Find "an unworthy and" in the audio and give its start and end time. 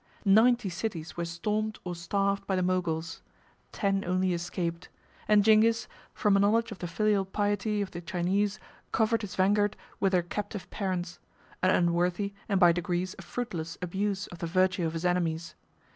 11.61-12.59